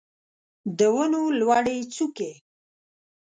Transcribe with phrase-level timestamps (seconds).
[0.77, 2.31] د ونو لوړې څوکې